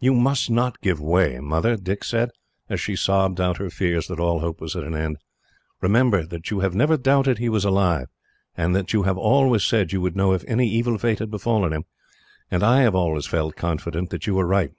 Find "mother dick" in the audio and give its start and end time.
1.38-2.02